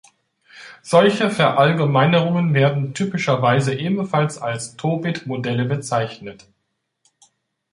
[0.81, 6.47] Solche Verallgemeinerungen werden typischerweise ebenfalls als Tobit-Modelle bezeichnet.